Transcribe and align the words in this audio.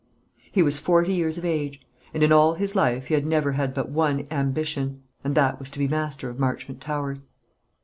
He 0.51 0.63
was 0.63 0.79
forty 0.79 1.13
years 1.13 1.37
of 1.37 1.45
age; 1.45 1.79
and 2.11 2.23
in 2.23 2.31
all 2.31 2.55
his 2.55 2.75
life 2.75 3.05
he 3.05 3.13
had 3.13 3.23
never 3.23 3.51
had 3.51 3.71
but 3.71 3.89
one 3.89 4.25
ambition, 4.31 5.03
and 5.23 5.35
that 5.35 5.59
was 5.59 5.69
to 5.69 5.77
be 5.77 5.87
master 5.87 6.27
of 6.27 6.39
Marchmont 6.39 6.81
Towers. 6.81 7.27